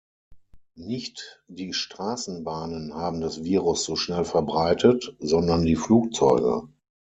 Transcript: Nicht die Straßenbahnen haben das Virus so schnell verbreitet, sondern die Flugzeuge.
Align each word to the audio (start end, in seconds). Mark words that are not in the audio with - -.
Nicht 0.79 1.43
die 1.47 1.73
Straßenbahnen 1.73 2.95
haben 2.95 3.21
das 3.21 3.43
Virus 3.43 3.83
so 3.83 3.95
schnell 3.95 4.25
verbreitet, 4.25 5.15
sondern 5.19 5.63
die 5.63 5.75
Flugzeuge. 5.75 6.67